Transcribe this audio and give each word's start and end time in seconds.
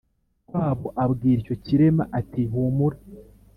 kwabo 0.47 0.87
abwira 1.03 1.37
icyo 1.41 1.55
kirema 1.65 2.03
ati; 2.19 2.41
humura 2.51 2.97